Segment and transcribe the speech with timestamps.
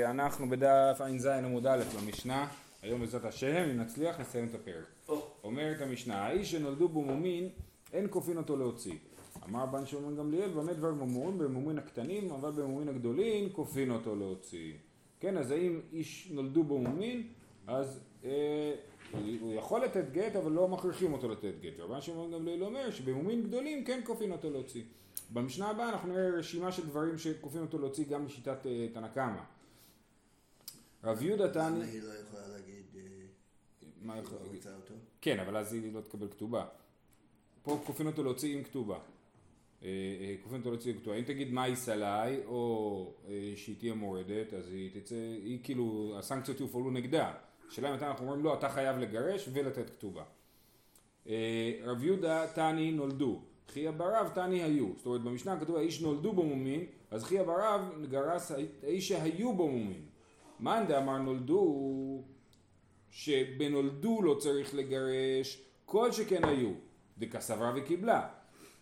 [0.00, 2.48] אנחנו בדף ע"ז עמוד א' במשנה,
[2.82, 4.84] היום בעזרת השם, אם נצליח נסיים את הפרק.
[5.44, 7.48] אומרת המשנה, האיש שנולדו בו מומין,
[7.92, 8.94] אין כופין אותו להוציא.
[9.44, 11.38] אמר בן שמעון גמליאל, במה דברים אמורים?
[11.38, 14.72] במומין הקטנים, אבל במומין הגדולים כופין אותו להוציא.
[15.20, 17.26] כן, אז האם איש נולדו בו מומין,
[17.66, 18.74] אז אה,
[19.40, 21.80] הוא יכול לתת גט, אבל לא מכריחים אותו לתת גט.
[21.80, 24.82] רבן שמעון גמליאל אומר שבמומין גדולים כן כופין אותו להוציא.
[25.30, 29.55] במשנה הבאה אנחנו נראה רשימה של דברים שכופין אותו להוציא גם בשיטת אה, תנא קמא.
[31.06, 31.62] רב יהודה תני...
[31.62, 33.00] למה היא לא יכולה להגיד, אה,
[34.02, 34.66] מה היא יכול לא להגיד?
[35.20, 36.66] כן, אבל אז היא לא תקבל כתובה.
[37.62, 38.94] פה כופין אותו להוציא עם כתובה.
[38.94, 39.88] אה,
[40.20, 41.16] אה, כופין אותו להוציא עם כתובה.
[41.16, 43.14] אם תגיד מה יישא עליי, או
[43.56, 47.32] שהיא תהיה מורדת, אז היא תצא, היא כאילו, הסנקציות יופעלו נגדה.
[47.68, 50.24] השאלה מתי אנחנו אומרים לא, אתה חייב לגרש ולתת כתובה.
[51.84, 54.88] רב יהודה תני נולדו, חייא ברב תני היו.
[54.96, 58.52] זאת אומרת במשנה כתוב האיש נולדו בו מומין, אז חייא ברב גרס
[58.82, 60.02] האיש שהיו בו מומין.
[60.60, 62.22] מאן דאמר נולדו,
[63.10, 66.70] שבנולדו לא צריך לגרש, כל שכן היו,
[67.18, 68.28] דקסברה וקיבלה.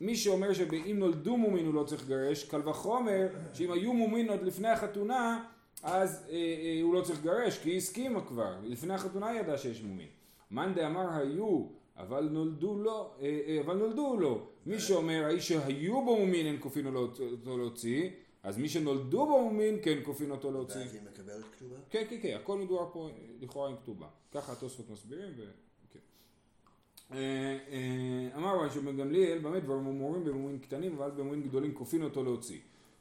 [0.00, 4.42] מי שאומר שאם נולדו מומין הוא לא צריך לגרש, קל וחומר שאם היו מומין עוד
[4.42, 5.44] לפני החתונה,
[5.82, 9.58] אז אה, אה, הוא לא צריך לגרש, כי היא הסכימה כבר, לפני החתונה היא ידעה
[9.58, 10.08] שיש מומין.
[10.50, 14.46] מאן דאמר היו, אבל נולדו לא, אה, אה, אבל נולדו לא.
[14.66, 18.10] מי שאומר האיש שהיו בו מומין כופין אותו להוציא,
[18.44, 20.80] אז מי שנולדו בו מומין כן כופין אותו להוציא.
[20.80, 21.76] ואז היא מקבלת כתובה?
[21.90, 23.08] כן, כן, כן, הכל מדובר פה
[23.40, 24.06] לכאורה עם כתובה.
[24.32, 25.42] ככה התוספות מסבירים ו...
[25.92, 25.98] כן.
[27.12, 27.18] אה,
[27.70, 32.24] אה, אמר רבי שמעון גמליאל, במה דברים אמורים במומים קטנים, אבל במומים גדולים כופין אותו
[32.24, 32.58] להוציא.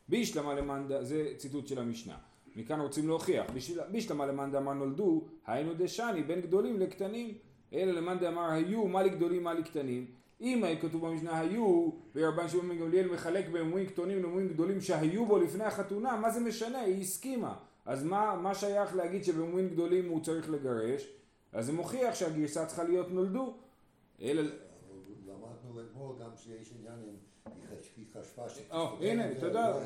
[0.09, 1.03] בישלמה למאן ד...
[1.03, 2.17] זה ציטוט של המשנה.
[2.55, 3.45] מכאן רוצים להוכיח.
[3.49, 7.37] בישל- בישלמה למאן דאמר נולדו, היינו דשני, בין גדולים לקטנים.
[7.73, 10.05] אלא למאן דאמר היו, מה לגדולים, מה לקטנים.
[10.41, 15.37] אם כתוב במשנה היו, ורבן שמעון בן גמליאל מחלק באמורים קטנים לאמורים גדולים שהיו בו
[15.37, 16.79] לפני החתונה, מה זה משנה?
[16.79, 17.55] היא הסכימה.
[17.85, 21.07] אז מה, מה שייך להגיד שבאמורים גדולים הוא צריך לגרש?
[21.53, 23.53] אז זה מוכיח שהגרסה צריכה להיות נולדו.
[24.21, 24.41] אלא...
[25.27, 27.15] למדנו אתמול גם שיש עניין אם
[27.97, 28.59] היא חש- היא חשבה ש...
[28.71, 29.79] או, הנה, תודה, לא.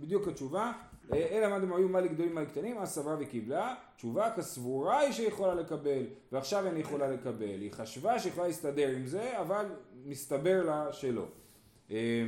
[0.00, 0.72] בדיוק התשובה.
[1.12, 3.74] אה, אלא מה דברים היו מה לגדולים מה לקטנים, אז סברה וקיבלה.
[3.96, 6.02] תשובה כסבורה היא שיכולה לקבל,
[6.32, 7.60] ועכשיו אין יכולה לקבל.
[7.60, 9.66] היא חשבה שיכולה להסתדר עם זה, אבל
[10.04, 11.24] מסתבר לה שלא.
[11.90, 12.24] אה,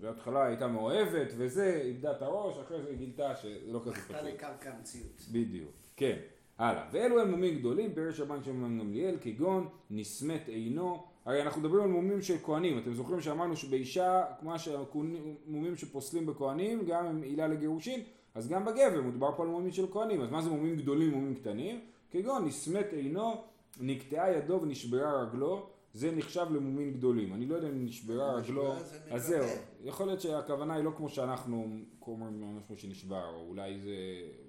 [0.00, 4.16] בהתחלה הייתה מאוהבת וזה, איבדה את הראש, אחרי זה היא גילתה שזה לא כזה פשוט.
[4.22, 5.22] לקרקע המציאות.
[5.32, 6.16] בדיוק, כן.
[6.58, 6.88] הלאה.
[6.92, 11.06] ואלו הם מומים גדולים, פירש רבן שמעון גמליאל, כגון נסמת עינו.
[11.24, 12.78] הרי אנחנו מדברים על מומים של כהנים.
[12.78, 18.02] אתם זוכרים שאמרנו שבאישה, כמו שהמומים שפוסלים בכהנים, גם הם עילה לגירושין,
[18.34, 20.20] אז גם בגבר מדובר פה על מומים של כהנים.
[20.20, 21.80] אז מה זה מומים גדולים ומומים קטנים?
[22.10, 23.44] כגון נסמת עינו,
[23.80, 25.66] נקטעה ידו ונשברה רגלו.
[25.94, 27.34] זה נחשב למומים גדולים.
[27.34, 29.46] אני לא יודע אם נשברה רגלו, זה אז זהו.
[29.84, 31.68] יכול להיות שהכוונה היא לא כמו שאנחנו
[32.06, 33.94] אומרים משהו שנשבר, או אולי זה,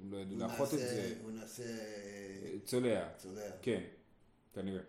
[0.10, 1.64] לא ידעו לאחות את זה, הוא נעשה
[2.64, 3.42] צולע, צולע.
[3.62, 3.82] כן,
[4.54, 4.82] כנראה.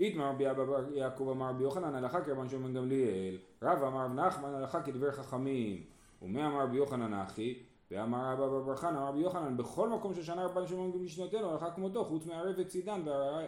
[0.00, 0.62] איתמר רבי אבא
[0.94, 5.82] יעקב אמר רבי יוחנן הלכה כרבן שמעון גמליאל, רב אמר נחמן הלכה כדברי חכמים,
[6.22, 7.58] ומי אמר רבי יוחנן אחי,
[7.90, 12.04] ואמר רבא בר חנא אמר רבי יוחנן בכל מקום ששנה רבן שמעון במשנתנו הלכה כמותו
[12.04, 13.00] חוץ מערב וצידן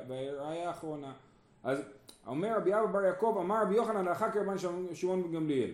[0.09, 1.13] והראיה- האחרונה.
[1.63, 1.79] אז
[2.27, 4.55] אומר רבי אבא בר יעקב אמר רבי יוחנן הלכה כרבן
[4.93, 5.71] שמעון גמליאל.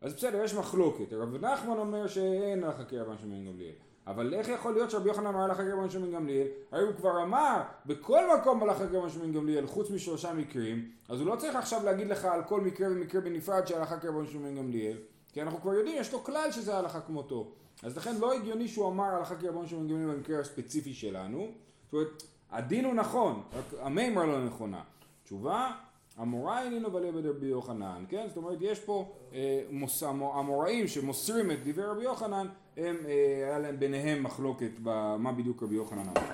[0.00, 1.12] אז בסדר, יש מחלוקת.
[1.12, 3.74] רב נחמן אומר שאין הלכה כרבן שמעון גמליאל.
[4.10, 6.46] אבל איך יכול להיות שרבי יוחנן אמר הלכה כרבן שמעון גמליאל?
[6.72, 11.28] הרי הוא כבר אמר בכל מקום הלכה כרבן שמעון גמליאל חוץ משלושה מקרים, אז הוא
[11.28, 14.96] לא צריך עכשיו להגיד לך על כל מקרה ומקרה בנפרד שהלכה כרבן שמעון גמליאל,
[15.32, 17.52] כי אנחנו כבר יודעים, יש לו כלל שזה הלכה כמותו.
[17.82, 21.48] אז לכן לא הגיוני שהוא אמר הלכה כרבן שמעון גמליאל במקרה הספציפי שלנו.
[21.84, 24.82] זאת אומרת, הדין הוא נכון, רק המימרה לא נכונה.
[25.24, 25.72] תשובה,
[26.18, 28.24] אמוראי איננו בלב רבי יוחנן, כן?
[28.28, 33.58] זאת אומרת, יש פה אה, מוס, המוראים שמוסרים את דברי רבי יוחנן, הם, אה, היה
[33.58, 36.30] להם ביניהם מחלוקת במה בדיוק רבי יוחנן אמר.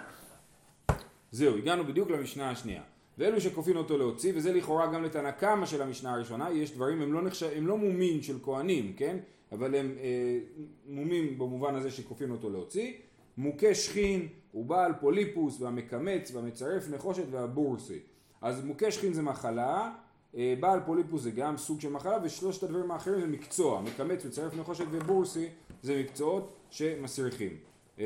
[1.31, 2.82] זהו, הגענו בדיוק למשנה השנייה.
[3.19, 7.12] ואלו שכופין אותו להוציא, וזה לכאורה גם לתנא קמא של המשנה הראשונה, יש דברים, הם
[7.12, 9.16] לא, נחשב, הם לא מומים של כהנים, כן?
[9.53, 10.38] אבל הם אה,
[10.86, 12.92] מומים במובן הזה שכופין אותו להוציא.
[13.36, 17.98] מוכה שכין הוא בעל פוליפוס והמקמץ והמצרף נחושת והבורסי.
[18.42, 19.92] אז מוכה שכין זה מחלה,
[20.36, 23.80] אה, בעל פוליפוס זה גם סוג של מחלה, ושלושת הדברים האחרים זה מקצוע.
[23.80, 25.48] מקמץ, מצרף נחושת ובורסי
[25.83, 27.56] זה מקצועות שמסריחים.
[27.98, 28.04] אה,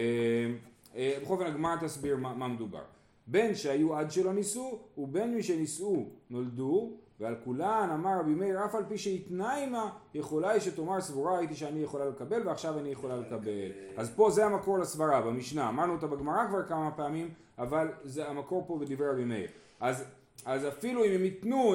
[0.97, 2.83] אה, בכל אופן הגמרא תסביר מה, מה מדובר.
[3.27, 6.91] בין שהיו עד שלא נישאו, ובין מי שנישאו נולדו,
[7.21, 11.55] ועל כולן אמר רבי מאיר, אף על פי שהתנה עמה, יכולה היא שתאמר סבורה הייתי
[11.55, 13.71] שאני יכולה לקבל, ועכשיו אני יכולה לקבל.
[13.97, 15.69] אז פה זה המקור לסברה, במשנה.
[15.69, 17.29] אמרנו אותה בגמרא כבר כמה פעמים,
[17.59, 19.49] אבל זה המקור פה בדברי רבי מאיר.
[19.81, 20.05] אז,
[20.45, 21.75] אז אפילו אם הם ייתנו,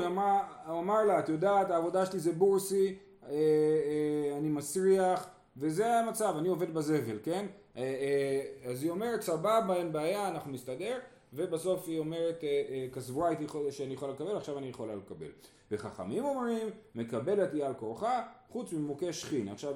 [0.68, 5.28] הוא אמר לה, את יודעת, העבודה שלי זה בורסי, אה, אה, אני מסריח,
[5.58, 7.46] וזה המצב, אני עובד בזבל, כן?
[7.78, 11.00] אה, אז היא אומרת סבבה אין בעיה אנחנו נסתדר
[11.34, 15.32] ובסוף היא אומרת אה, אה, כסבורה הייתי שאני יכולה לקבל עכשיו אני יכולה לקבל
[15.72, 19.74] וחכמים אומרים מקבלת היא על כורחה חוץ ממוכה שכין עכשיו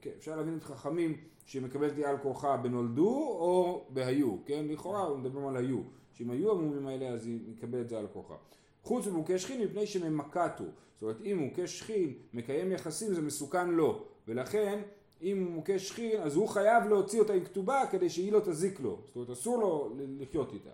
[0.00, 1.16] כן, אפשר להבין את חכמים
[1.46, 4.66] שמקבלת היא על כורחה בנולדו או בהיו כן?
[4.68, 5.80] לכאורה מדברים על היו
[6.18, 8.34] שאם היו המומים האלה אז היא מקבלת את זה על כורחה
[8.82, 10.64] חוץ ממוכה שכין מפני שממכתו
[10.98, 14.04] זאת אומרת אם מוכה שכין מקיים יחסים זה מסוכן לו.
[14.28, 14.82] ולכן
[15.22, 18.80] אם הוא מוכה שכין אז הוא חייב להוציא אותה עם כתובה כדי שהיא לא תזיק
[18.80, 18.98] לו.
[19.06, 20.70] זאת אומרת אסור לו לחיות איתה.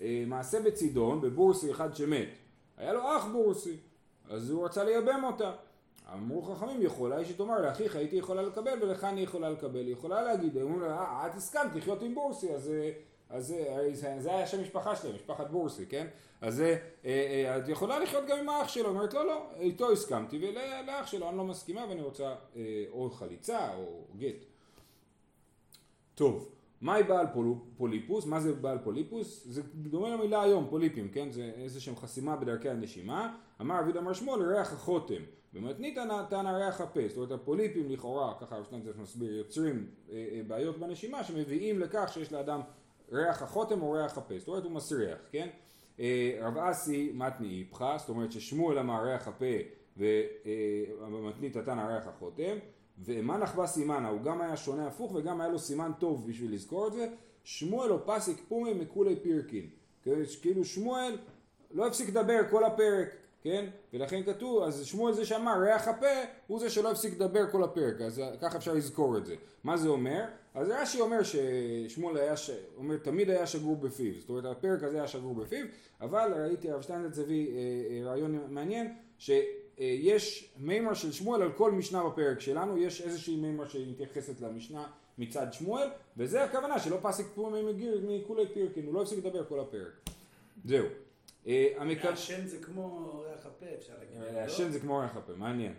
[0.00, 2.28] אה, מעשה בצידון בבורסי אחד שמת.
[2.76, 3.76] היה לו אח בורסי
[4.28, 5.52] אז הוא רצה לייבם אותה.
[6.14, 9.86] אמרו חכמים יכולה היא שתאמר לאחיך הייתי יכולה לקבל ולך אני יכולה לקבל.
[9.86, 12.90] היא יכולה להגיד אמרו לה את הסכמת לחיות עם בורסי אז אה,
[13.32, 13.46] אז
[13.92, 16.06] זה, זה, היה שם משפחה שלהם, משפחת בורסי, כן?
[16.40, 19.92] אז זה, אה, אה, את יכולה לחיות גם עם האח שלו, אומרת לא, לא, איתו
[19.92, 24.44] הסכמתי ולאח שלו אני לא מסכימה ואני רוצה אה, או חליצה או גט.
[26.14, 26.48] טוב,
[26.80, 28.26] מהי בעל פול, פוליפוס?
[28.26, 29.46] מה זה בעל פוליפוס?
[29.46, 31.30] זה דומה למילה היום, פוליפים, כן?
[31.30, 33.36] זה איזה שהם חסימה בדרכי הנשימה.
[33.60, 35.22] אמר רבי אמר שמואל, ריח החוטם.
[35.52, 35.98] במתניתא
[36.30, 37.00] תנא ריח הפה.
[37.08, 39.86] זאת אומרת, הפוליפים לכאורה, ככה הרב שטיינזלץ מסביר, יוצרים
[40.46, 42.60] בעיות בנשימה שמביאים לכך שיש לאדם
[43.12, 44.38] ריח החוטם או ריח הפה.
[44.38, 45.48] זאת אומרת, הוא מסריח, כן?
[46.00, 49.46] אה, רב אסי מתני איפכא, זאת אומרת ששמואל אמר ריח הפה
[49.96, 52.56] ובמתניתא תנא ריח החוטם.
[52.98, 56.88] ומה נחבא סימנה, הוא גם היה שונה הפוך וגם היה לו סימן טוב בשביל לזכור
[56.88, 57.08] את זה,
[57.44, 59.68] שמואל או פסיק פומי מכולי פירקין?
[60.42, 61.16] כאילו שמואל
[61.70, 63.08] לא הפסיק לדבר כל הפרק,
[63.42, 63.66] כן?
[63.92, 66.06] ולכן כתוב, אז שמואל זה שאמר ריח הפה,
[66.46, 69.34] הוא זה שלא הפסיק לדבר כל הפרק, אז ככה אפשר לזכור את זה.
[69.64, 70.24] מה זה אומר?
[70.54, 72.50] אז רש"י אומר ששמואל היה, ש...
[72.76, 75.66] אומר תמיד היה שגור בפיו, זאת אומרת הפרק הזה היה שגור בפיו,
[76.00, 77.54] אבל ראיתי הרב שטיינזרץ הביא אה,
[77.90, 79.30] אה, רעיון מעניין, ש...
[79.78, 84.86] יש מימר של שמואל על כל משנה בפרק שלנו, יש איזושהי מימר שמתייחסת למשנה
[85.18, 89.60] מצד שמואל, וזה הכוונה שלא פסיק פומי מגיר מכולי פירקין, הוא לא הפסיק לדבר כל
[89.60, 90.10] הפרק.
[90.64, 90.86] זהו.
[91.46, 91.68] אה,
[92.04, 94.34] לעשן זה כמו ריח הפה, אפשר להגיד.
[94.34, 94.40] לא?
[94.40, 95.74] לעשן זה כמו ריח הפה, מעניין.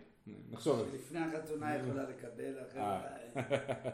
[0.52, 0.98] נחשוב על זה.
[0.98, 3.02] לפני החתונה יכולה לקבל, אחרי אה.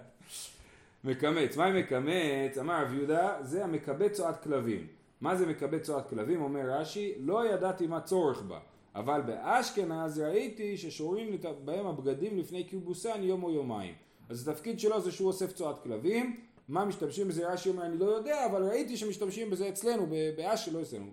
[1.04, 2.57] מקמץ, מה עם מקמץ?
[2.60, 4.88] אמר רב יהודה, זה המקבץ צואת כלבים.
[5.21, 6.42] מה זה מקבץ צואת כלבים?
[6.42, 8.60] אומר רש"י, לא ידעתי מה צורך בה.
[8.95, 13.94] אבל באשכנז ראיתי ששורים בהם הבגדים לפני קיבוסן יום או יומיים.
[14.30, 16.39] אז התפקיד שלו זה שהוא אוסף צואת כלבים.
[16.68, 17.50] מה משתמשים בזה?
[17.50, 21.06] רש"י אומר אני לא יודע, אבל ראיתי שמשתמשים בזה אצלנו, ב- באש, לא אצלנו,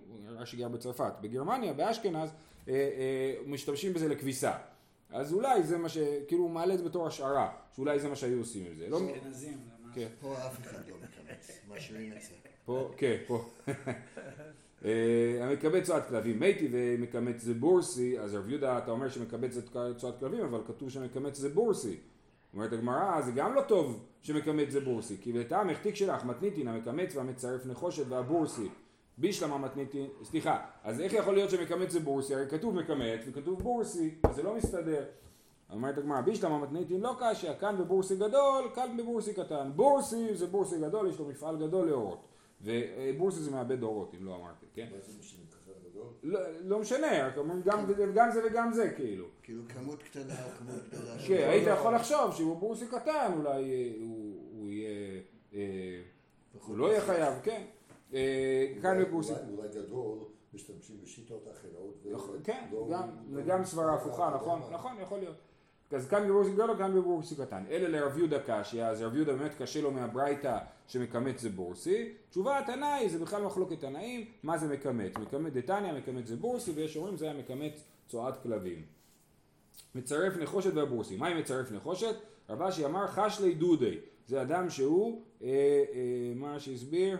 [0.47, 2.29] רש"י גר בצרפת, בגרמניה, באשכנז,
[2.67, 4.51] אה, אה, משתמשים בזה לכביסה.
[5.09, 5.97] אז אולי זה מה ש...
[6.27, 8.89] כאילו הוא מעלה את זה בתור השערה, שאולי זה מה שהיו עושים עם זה.
[8.89, 8.97] לא...
[8.97, 9.57] אשכנזים.
[9.93, 10.07] כן.
[10.21, 12.29] פה אף אחד לא מקבץ, משאירים את זה.
[12.65, 13.45] פה, כן, פה.
[14.85, 19.61] אה, המקבץ צואת כלבים מתי ומקמץ זה בורסי, אז רב יהודה אתה אומר שמקבץ זה
[19.97, 21.97] צואת כלבים, אבל כתוב שמקמץ זה בורסי.
[22.53, 27.15] אומרת הגמרא, זה גם לא טוב שמקמץ זה בורסי, כי לטעם החתיק שלך מתניתין המקמץ
[27.15, 28.67] והמצרף נחושת והבורסי.
[29.17, 32.35] בישלמה מתניתין, סליחה, אז איך יכול להיות שמקמץ זה בורסי?
[32.35, 35.05] הרי כתוב מקמץ וכתוב בורסי, אז זה לא מסתדר.
[35.73, 39.71] אומרת הגמרא, בישלמה מתניתין לא קשיא, כאן בבורסי גדול, כאן בבורסי קטן.
[39.75, 42.27] בורסי זה בורסי גדול, יש לו מפעל גדול לאורות.
[42.61, 44.87] ובורסי זה מאבד אורות, אם לא אמרתי, כן?
[44.91, 45.47] מה זה משנה?
[46.23, 47.85] לא, לא משנה, רק אומרים גם,
[48.15, 49.25] גם זה וגם זה כאילו.
[49.43, 51.15] כאילו כמות קטנה או כמות גדולה.
[51.27, 55.21] כן, היית יכול לחשוב שאם הוא בורסי קטן אולי אה, הוא, הוא יהיה,
[55.53, 55.59] אה,
[56.65, 57.63] הוא לא יהיה חייב, כן.
[58.17, 60.17] אה, כאן אולי- בבורסי, אולי- גדול,
[60.53, 62.03] משתמשים בשיטות אחרות.
[62.43, 65.35] כן, גם, וגם סברה הפוכה, נכון, נכון, יכול להיות.
[65.91, 67.63] אז כאן בבורסי גדול, כאן בבורסי קטן.
[67.69, 70.57] אלה לרב יהודה קשיא, אז רב יהודה באמת קשה לו מהברייתא
[70.87, 72.13] שמקמץ זה בורסי.
[72.29, 75.17] תשובה התנאי זה בכלל מחלוקת תנאים, מה זה מקמץ?
[75.17, 77.73] מקמץ דתניא, מקמץ זה בורסי, ויש אומרים זה היה מקמץ
[78.07, 78.81] צואת כלבים.
[79.95, 81.17] מצרף נחושת והבורסי.
[81.17, 82.15] מהי מצרף נחושת?
[82.49, 83.97] רב אשי אמר חשלי דודי.
[84.27, 85.53] זה אדם שהוא, אה, אה,
[86.35, 87.17] מה שהסביר,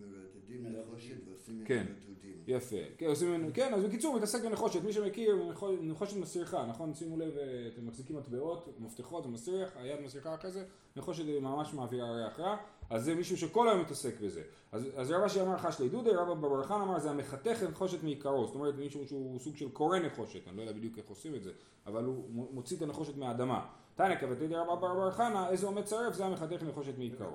[0.00, 1.86] מרדדים נחושת ועושים כן.
[1.86, 2.30] ממנו דודים.
[2.46, 5.36] יפה, כן, עושים ממנו, כן, אז בקיצור, מתעסק בנחושת, מי שמכיר,
[5.82, 6.94] נחושת- מסריחה, נכון?
[6.94, 10.64] שימו לב, אה, אתם מחזיקים מטבעות, מפתחות, מסריח, היד מסריחה אחרי זה,
[10.96, 12.56] נחושת היא ממש מעבירה ריח רע,
[12.90, 14.42] אז זה מישהו שכל היום מתעסק בזה.
[14.72, 18.74] אז, אז רבא שאמר חש לידודי, רבא בברחן אמר זה המחתך נחושת מעיקרו, זאת אומרת
[18.74, 21.52] מישהו שהוא סוג של קורא נחושת, אני לא יודע בדיוק איך עושים את זה,
[21.86, 23.66] אבל הוא מוציא את הנחושת מהאדמה.
[23.94, 27.26] תנא כבתי רבא בר חנא, איזה עומד צרף, זה המחתך נחושת מעיקרו.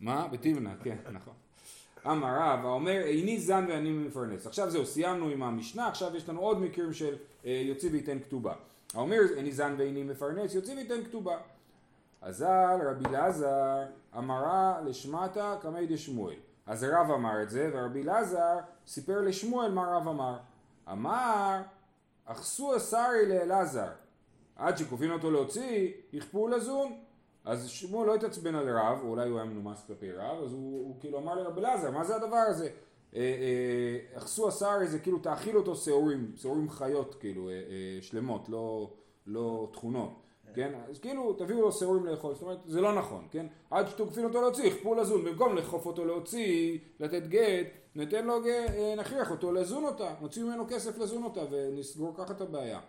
[0.00, 0.28] מה?
[0.28, 1.34] בתמנע, כן, נכון.
[2.06, 4.46] אמר רב, האומר איני זן ואני מפרנס.
[4.46, 8.54] עכשיו זהו, סיימנו עם המשנה, עכשיו יש לנו עוד מקרים של אה, יוציא וייתן כתובה.
[8.94, 11.36] האומר איני זן ואיני מפרנס, יוציא וייתן כתובה.
[12.22, 13.82] אזל רבי אלעזר
[14.16, 16.34] אמרה לשמטה קמי דשמואל.
[16.66, 20.36] אז רב אמר את זה, ורבי אלעזר סיפר לשמואל מה רב אמר.
[20.92, 21.60] אמר,
[22.24, 23.88] אחסו אסרי לאלעזר.
[24.56, 26.92] עד שכופין אותו להוציא, יכפו לזון.
[27.46, 30.86] אז שמואל לא התעצבן על רב, או אולי הוא היה מנומס כלפי רב, אז הוא,
[30.86, 32.68] הוא כאילו אמר לרב אלעזר, מה זה הדבר הזה?
[33.14, 38.48] אה, אה, אחסו השר זה כאילו תאכיל אותו שעורים, שעורים חיות כאילו, אה, אה, שלמות,
[38.48, 38.90] לא,
[39.26, 40.22] לא תכונות,
[40.54, 40.72] כן?
[40.90, 43.46] אז כאילו תביאו לו שעורים לאכול, זאת אומרת זה לא נכון, כן?
[43.70, 48.94] עד שתוקפין אותו להוציא, יכפו לזון, במקום לאכוף אותו להוציא, לתת גט, ניתן לו אה,
[48.96, 52.80] נכריח אותו לזון אותה, נוציא ממנו כסף לזון אותה ונסגור ככה את הבעיה.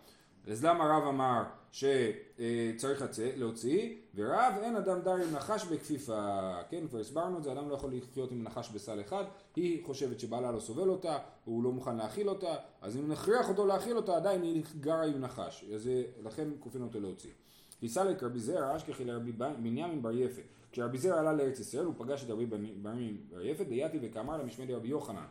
[0.52, 7.00] אז למה רב אמר שצריך להוציא, ורב אין אדם דר עם נחש בכפיפה, כן, כבר
[7.00, 9.24] הסברנו את זה, אדם לא יכול לחיות עם נחש בסל אחד,
[9.56, 13.66] היא חושבת שבעלה לא סובל אותה, הוא לא מוכן להאכיל אותה, אז אם נכריח אותו
[13.66, 15.90] להאכיל אותה, עדיין היא גרה עם נחש, אז
[16.24, 17.32] לכן כופין אותו להוציא.
[17.80, 20.44] כיסה לרבי זרע אשכחי לרבי בנימין בר יפת.
[20.72, 24.66] כשרבי זרע עלה לארץ ישראל הוא פגש את רבי בנימין בר יפת, דייתי וכאמר למשמי
[24.66, 25.26] דרבי יוחנן.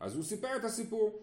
[0.00, 1.18] אז הוא סיפר את הסיפור.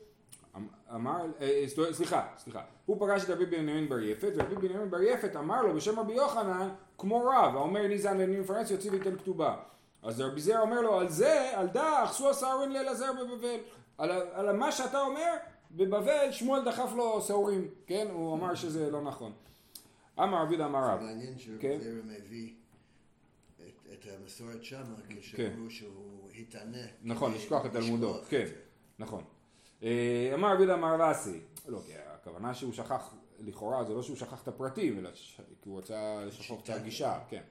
[0.95, 5.35] אמר, אה, סליחה, סליחה, הוא פגש את רבי בנימין בר יפת, ורבי בנימין בר יפת
[5.35, 9.55] אמר לו בשם רבי יוחנן, כמו רב, האומר ניזן לנימין פרנס יוציא ויתן כתובה.
[10.03, 13.57] אז רבי זר אומר לו, על זה, על דח, עשו השעורים לאלעזר בבבל.
[13.97, 15.33] על, על מה שאתה אומר,
[15.71, 18.07] בבבל שמואל דחף לו שעורים, כן?
[18.11, 19.31] הוא אמר שזה לא נכון.
[20.19, 20.99] אמר רבי אמר רב.
[20.99, 21.79] מעניין שרבי כן.
[21.81, 22.53] זרע מביא
[23.93, 24.79] את- המסורת שמה,
[25.09, 25.15] כן.
[25.19, 26.77] כשאמרו שהוא התענה.
[27.03, 28.53] נכון, לשכוח את תלמודו, כן, זה.
[28.99, 29.23] נכון.
[29.83, 34.43] אה, אמר רבי אמר וסי, לא, כי הכוונה שהוא שכח, לכאורה זה לא שהוא שכח
[34.43, 36.69] את הפרטים, אלא ש- כי הוא רצה לשכוח את.
[36.75, 37.41] הגישה, כן.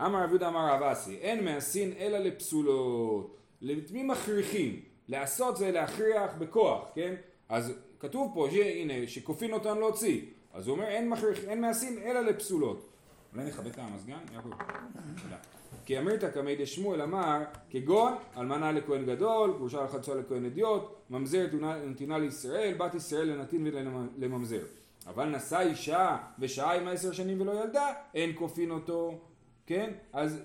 [0.00, 3.36] אמר רבי יהודה אמר רב אסי, אין מעשין אלא לפסולות,
[3.78, 4.80] את מי מכריחים?
[5.08, 7.14] לעשות זה להכריח בכוח, כן?
[7.48, 10.22] אז כתוב פה, שהנה, שכופין אותם להוציא,
[10.54, 12.88] אז הוא אומר אין, מכריח, אין מעשין אלא לפסולות.
[13.34, 14.18] אולי נכבה את המזגן?
[14.32, 14.48] יעקב.
[15.22, 15.36] תודה.
[15.84, 21.46] כי אמירתא קמי דשמואל אמר, כגון אלמנה לכהן גדול, גרושה לחדשו לכהן אדיוט, ממזר
[21.86, 24.62] נתינה לישראל, בת ישראל לנתין ולממזר.
[25.06, 29.18] אבל נשא אישה ושהה עם עשר שנים ולא ילדה, אין כופין אותו,
[29.66, 29.90] כן?
[30.12, 30.40] אז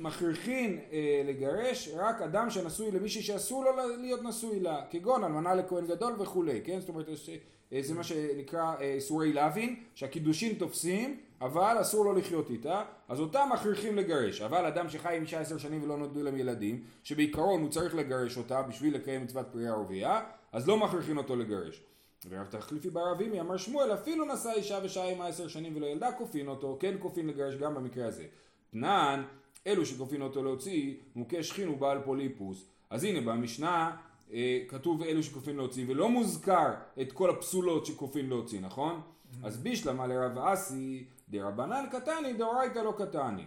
[0.00, 5.86] מכריחין אה, לגרש רק אדם שנשוי למישהי שאסור לו להיות נשוי לה, כגון אלמנה לכהן
[5.86, 6.80] גדול וכולי, כן?
[6.80, 7.30] זאת אומרת, יש,
[7.72, 13.20] אה, זה מה שנקרא אה, איסורי לוין, שהקידושין תופסים, אבל אסור לו לחיות איתה, אז
[13.20, 14.40] אותם מכריחים לגרש.
[14.40, 18.36] אבל אדם שחי עם אישה עשר שנים ולא נולדו להם ילדים, שבעיקרון הוא צריך לגרש
[18.36, 20.20] אותה בשביל לקיים מצוות פרייה ורבייה,
[20.52, 21.82] אז לא מכריחים אותו לגרש.
[22.28, 26.48] ורב תחליפי אבימי אמר שמואל אפילו נשא אישה ושעה עם עשר שנים ולא ילדה כופין
[26.48, 28.24] אותו, כן כופין לגרש גם במקרה הזה.
[28.70, 29.22] תנן,
[29.66, 32.70] אלו שכופין אותו להוציא, מוכה שכין ובעל פוליפוס.
[32.90, 33.96] אז הנה במשנה
[34.32, 39.00] אה, כתוב אלו שכופין להוציא ולא מוזכר את כל הפסולות שכופין להוציא, נכון?
[39.42, 43.44] אז בישלמה לרב אסי דרבנן קטני דאורייתא לא קטני.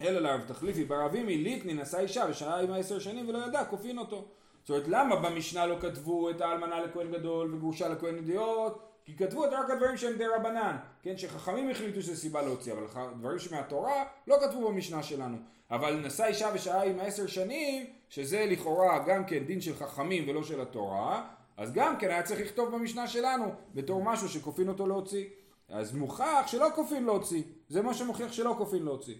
[0.00, 3.98] אלא לרב תחליפי בר אבימי ליטני נשא אישה ושעה עם עשר שנים ולא ידע כופין
[3.98, 4.24] אותו.
[4.60, 8.93] זאת אומרת למה במשנה לא כתבו את האלמנה לכהן גדול וגרושה לכהן ידיעות?
[9.04, 12.86] כי כתבו את רק הדברים שהם די רבנן, כן, שחכמים החליטו שזה סיבה להוציא, אבל
[13.18, 15.36] דברים שמהתורה לא כתבו במשנה שלנו.
[15.70, 20.42] אבל נשא אישה ושעה עם עשר שנים, שזה לכאורה גם כן דין של חכמים ולא
[20.42, 23.44] של התורה, אז גם כן היה צריך לכתוב במשנה שלנו
[23.74, 25.26] בתור משהו שכופין אותו להוציא.
[25.68, 29.14] אז מוכח שלא כופין להוציא, זה מה שמוכיח שלא כופין להוציא.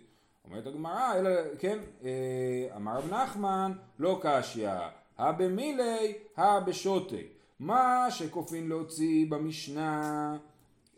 [0.45, 4.69] אומרת הגמרא, אלא, כן, אה, אמר רב נחמן, לא קשיא,
[5.19, 7.34] הא במילי, הא בשוטי.
[7.61, 10.37] מה שכופין להוציא במשנה,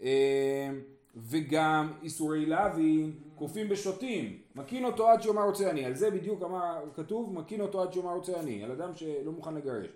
[0.03, 0.71] אה,
[1.17, 6.85] וגם איסורי לוין, כופין בשוטים, מקין אותו עד שיאמר רוצה אני, על זה בדיוק אמר,
[6.95, 9.87] כתוב, מקין אותו עד שיאמר רוצה אני, על אדם שלא מוכן לגרש.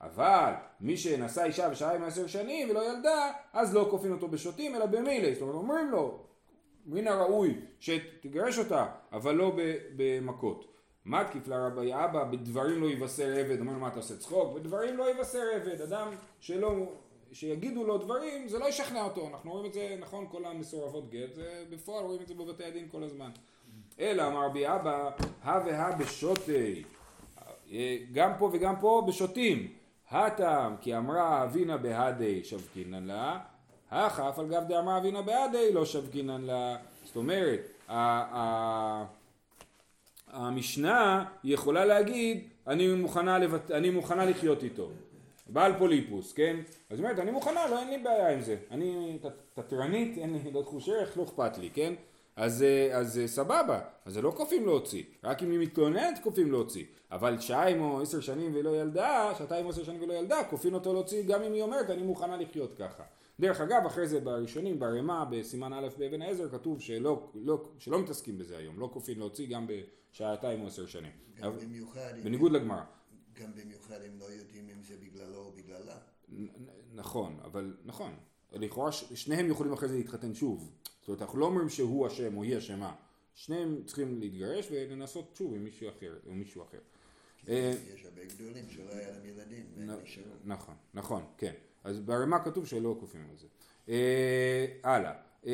[0.00, 4.74] אבל מי שנשא אישה ושעה עם עשר שנים ולא ילדה, אז לא כופין אותו בשוטים
[4.74, 6.18] אלא במילי, זאת אומרת אומרים לו,
[6.86, 9.56] מן הראוי שתגרש אותה, אבל לא
[9.96, 10.73] במכות.
[11.06, 14.54] מתקיף לרבי אבא, בדברים לא יבשר עבד, אומר לו מה אתה עושה צחוק?
[14.54, 16.08] בדברים לא יבשר עבד, אדם
[16.40, 16.72] שלא,
[17.32, 21.34] שיגידו לו דברים, זה לא ישכנע אותו, אנחנו רואים את זה, נכון, כל המסורבות גט,
[21.34, 23.30] זה בפועל רואים את זה בבתי הדין כל הזמן.
[24.00, 25.10] אלא אמר רבי אבא,
[25.42, 26.82] הא והא בשוטי,
[27.72, 29.68] אה, גם פה וגם פה בשותים.
[30.10, 33.38] הטעם כי אמרה אבינה בהדי שבקינן לה,
[33.90, 36.76] הכא אף על גב דאמרה אבינה בהדי לא שבקינן לה.
[37.04, 37.60] זאת אומרת,
[40.34, 43.70] המשנה יכולה להגיד אני מוכנה, לבט...
[43.70, 44.88] אני מוכנה לחיות איתו.
[45.48, 46.56] בעל פוליפוס, כן?
[46.90, 48.56] אז היא אומרת, אני מוכנה, לא, אין לי בעיה עם זה.
[48.70, 49.18] אני
[49.54, 51.94] תתרנית, אין לי, לא תחוש ערך, לא אכפת לי, כן?
[52.36, 56.50] אז, אה, אז אה, סבבה, אז זה לא כופים להוציא, רק אם היא מתלוננת כופים
[56.50, 56.84] להוציא.
[57.12, 60.92] אבל שעיים או עשר שנים ולא ילדה, שעתיים או עשר שנים ולא ילדה, כופין אותו
[60.92, 63.02] להוציא גם אם היא אומרת, אני מוכנה לחיות ככה.
[63.40, 68.38] דרך אגב, אחרי זה בראשונים, ברמה, בסימן א' באבן העזר, כתוב שלא, לא, שלא מתעסקים
[68.38, 71.12] בזה היום, לא כופין להוציא גם בשעתיים או עשר שנים.
[71.36, 72.82] גם אבל- במיוחד, בניגוד לגמרא.
[73.42, 75.96] גם במיוחד אם לא יודעים אם זה בגללו או בגללה.
[76.94, 78.14] נכון, אבל נכון.
[78.52, 80.70] לכאורה ש- שניהם יכולים אחרי זה להתחתן שוב.
[81.00, 82.94] זאת אומרת, אנחנו לא אומרים שהוא אשם או היא אשמה.
[83.34, 86.16] שניהם צריכים להתגרש ולנסות שוב עם מישהו אחר.
[86.26, 86.78] עם מישהו אחר.
[87.48, 89.66] אה, יש הרבה גדולים שלא היה להם ילדים.
[90.44, 91.52] נכון, נכון, כן.
[91.84, 93.46] אז ברמה כתוב שלא כופים על זה.
[93.88, 95.12] אה, הלאה.
[95.46, 95.52] אה,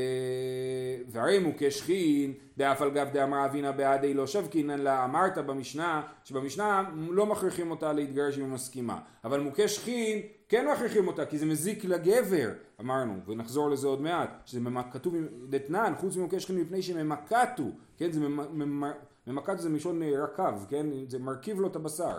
[1.09, 6.83] והרי מוכה שכין, דאף על גב דאמר אבינה בעדי לא שבקינן לה, אמרת במשנה, שבמשנה
[7.11, 10.19] לא מכריחים אותה להתגרש אם היא מסכימה, אבל מוכה שכין
[10.49, 14.61] כן מכריחים אותה כי זה מזיק לגבר, אמרנו, ונחזור לזה עוד מעט, שזה
[14.93, 15.15] כתוב
[15.49, 17.65] דתנן, חוץ ממוכה שכין מפני שממקטו,
[17.97, 18.93] כן, זה ממ- ממ-
[19.27, 22.19] ממקטו זה מלשון אה, רקב, כן, זה מרכיב לו את הבשר.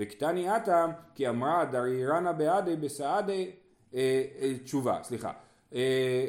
[0.00, 3.50] וקטני עתה כי אמרה דריירנה בעדי בסעדי
[3.94, 5.32] אה, אה, תשובה, סליחה.
[5.74, 6.26] אה,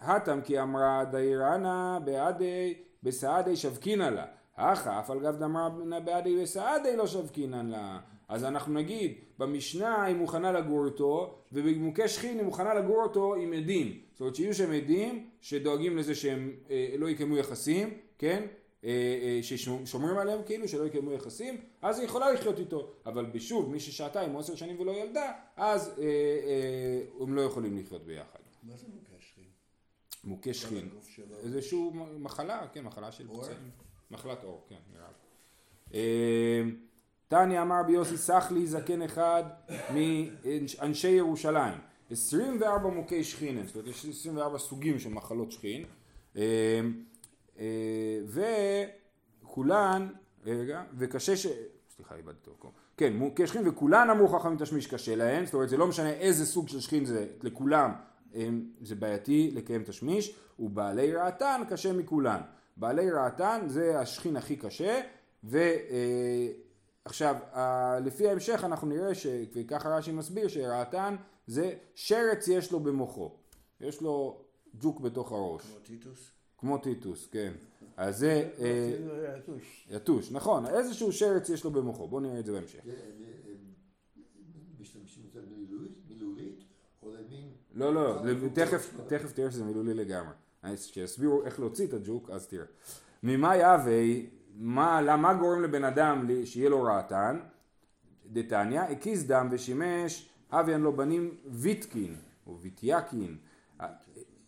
[0.00, 4.24] הטם כי אמרה דיירנה בעדי בסעדי שבקינא לה.
[4.56, 5.68] אחא אף על גב דמרה
[6.04, 7.98] בעדי בסעדי לא שבקינן לה.
[8.28, 13.52] אז אנחנו נגיד במשנה היא מוכנה לגור איתו ובמוקי שכין היא מוכנה לגור אותו עם
[13.52, 13.98] עדים.
[14.12, 18.42] זאת אומרת שיהיו שם עדים שדואגים לזה שהם אה, לא יקיימו יחסים, כן?
[18.84, 18.90] אה,
[19.22, 22.92] אה, ששומרים עליהם כאילו שלא יקיימו יחסים, אז היא יכולה לחיות איתו.
[23.06, 27.78] אבל בשוב, מי ששעתיים או עשר שנים ולא ילדה, אז אה, אה, הם לא יכולים
[27.78, 28.38] לחיות ביחד.
[28.62, 29.44] מה זה מוכה שכין?
[30.24, 30.88] מוכה שכין.
[31.44, 31.78] איזושהי
[32.18, 33.42] מחלה, כן, מחלה של אור?
[33.42, 33.70] פצעים.
[34.10, 35.06] מחלת עור, כן, נראה
[35.92, 36.70] לי.
[37.28, 39.42] תניא אמר ביוסי סחלי זקן אחד
[39.94, 41.78] מאנשי ירושלים.
[42.10, 45.84] 24 מוכי שכין, זאת אומרת יש 24 סוגים של מחלות שכין.
[47.62, 48.84] אה, אה,
[49.44, 50.08] וכולן,
[50.44, 51.46] רגע, וקשה ש...
[51.96, 52.72] סליחה, איבדתי אותו.
[52.96, 56.46] כן, מוכי שכין וכולן אמרו חכמים תשמיש קשה להן, זאת אומרת זה לא משנה איזה
[56.46, 57.92] סוג של שכין זה, לכולם
[58.82, 62.40] זה בעייתי לקיים תשמיש, ובעלי רעתן קשה מכולן.
[62.76, 65.00] בעלי רעתן זה השכין הכי קשה,
[65.44, 67.36] ועכשיו
[68.04, 71.16] לפי ההמשך אנחנו נראה, ש, וככה רש"י מסביר, שרעתן
[71.46, 73.30] זה שרץ יש לו במוחו,
[73.80, 74.44] יש לו
[74.80, 76.30] ג'וק בתוך הראש, כמו טיטוס?
[76.62, 77.52] כמו טיטוס, כן.
[77.96, 79.88] אז זה אה, אפילו יתוש.
[79.90, 82.78] יתוש, נכון, איזשהו שרץ יש לו במוחו, בואו נראה את זה בהמשך.
[84.80, 86.62] משתמשים בזה מילולית-
[87.04, 87.48] למין...
[87.74, 88.22] לא, לא,
[88.54, 90.32] תכף, תכף תראה שזה מילולי לגמרי.
[90.76, 92.64] כשיסבירו איך להוציא את הג'וק, אז תראה.
[93.22, 94.02] ממה יהווה,
[94.54, 97.40] מה, למה גורם לבן אדם שיהיה לו רעתן?
[98.26, 103.36] דתניא, הקיז דם ושימש הוויין לו בנים ויטקין, או ויטיאקין.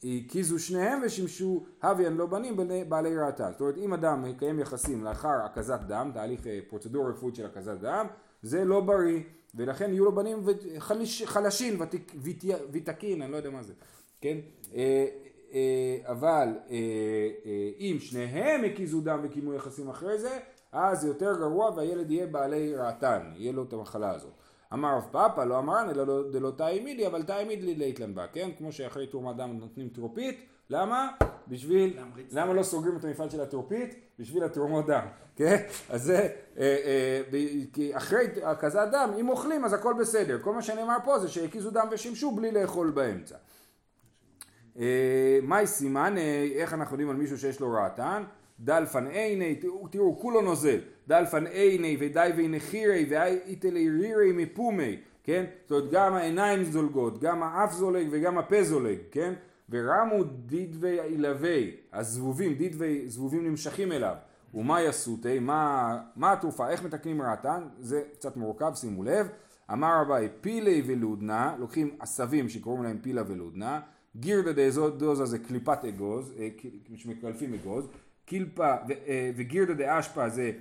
[0.04, 3.50] הקיזו שניהם ושימשו הוויין לו בנים בני- בעלי רעתן.
[3.52, 7.76] זאת אומרת, אם אדם מקיים יחסים לאחר הקזת דם, תהליך אה, פרוצדורה רפואית של הקזת
[7.80, 8.06] דם,
[8.42, 9.20] זה לא בריא,
[9.54, 10.44] ולכן יהיו לו בנים
[11.24, 11.78] חלשים,
[12.72, 13.72] ויטקין, אני לא יודע מה זה,
[14.20, 14.36] כן?
[14.74, 15.06] אה,
[15.54, 16.48] אה, אבל
[17.78, 20.38] אם שניהם הקיזו דם וקיימו יחסים אחרי זה,
[20.72, 24.32] אז זה יותר גרוע והילד יהיה בעלי רעתן, יהיה לו את המחלה הזאת.
[24.74, 28.26] אמר רב פאפא לא אמרן אלא לא- דלא תאי מידי אבל תאי מידי ליתלן בה,
[28.26, 28.50] כן?
[28.58, 31.10] כמו שאחרי תרומת דם נותנים טרופית, למה?
[31.48, 31.98] בשביל,
[32.30, 33.94] למה לא סוגרים את המפעל של הטרופית?
[34.18, 35.06] בשביל התרומות דם,
[35.36, 35.56] כן?
[35.90, 37.22] אז זה, אה, אה,
[37.72, 41.70] כי אחרי הקזת דם, אם אוכלים אז הכל בסדר, כל מה שנאמר פה זה שהקיזו
[41.70, 43.36] דם ושימשו בלי לאכול באמצע.
[44.78, 48.24] אה, מאי סימן, אה, איך אנחנו יודעים על מישהו שיש לו רעתן?
[48.60, 49.60] דלפן עיני,
[49.90, 55.44] תראו כולו נוזל, דלפן עיני ודי וינחירי ואיתלי רירי מפומי, כן?
[55.62, 59.34] זאת אומרת גם העיניים זולגות, גם האף זולג וגם הפה זולג, כן?
[59.70, 64.14] ורמו דידווי אילבי, הזבובים, דידווי, זבובים נמשכים אליו.
[64.54, 69.28] ומה יסותי, מה, מה התרופה, איך מתקנים רעתן, זה קצת מורכב, שימו לב.
[69.72, 73.80] אמר רבי פילי ולודנה, לוקחים עשבים שקוראים להם פילה ולודנה,
[74.16, 76.48] גירדא דאזוזה זה קליפת אגוז, אה,
[76.96, 77.88] שמקלפים אגוז,
[78.24, 78.74] קילפה
[79.06, 80.52] אה, וגירדא דאשפא זה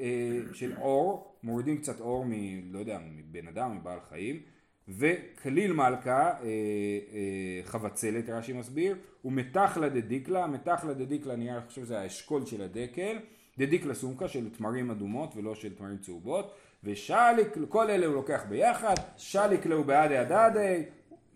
[0.00, 2.32] אה, של אור, מורידים קצת אור מ...
[2.72, 4.40] לא יודע, מבן אדם, מבעל חיים,
[4.88, 12.46] וכליל מלכה, אה, חבצלת רש"י מסביר, ומתחלה דדיקלה, מתחלה דדיקלה נראה, אני חושב שזה האשכול
[12.46, 13.18] של הדקל,
[13.58, 18.94] דדיקלה סומקה של תמרים אדומות ולא של תמרים צהובות, ושליק, כל אלה הוא לוקח ביחד,
[19.16, 20.82] שליק להו בעדי הדדי,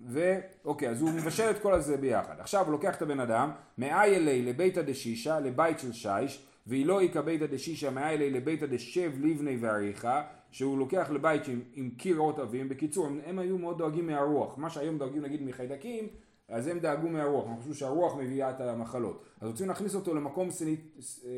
[0.06, 2.34] ואוקיי, אז הוא מבשל את כל הזה ביחד.
[2.40, 7.46] עכשיו הוא לוקח את הבן אדם, מאיילי לביתא דשישא, לבית של שיש, ואילו איכא ביתא
[7.46, 12.68] דשישא מאיילי לביתא דשב לבני ועריכה, שהוא לוקח לבית עם, עם קירות עבים.
[12.68, 14.58] בקיצור, הם, הם היו מאוד דואגים מהרוח.
[14.58, 16.08] מה שהיום דואגים נגיד מחיידקים,
[16.48, 17.46] אז הם דאגו מהרוח.
[17.48, 19.24] הם חשבו שהרוח מביאה את המחלות.
[19.40, 21.32] אז רוצים להכניס אותו למקום סניט, אה,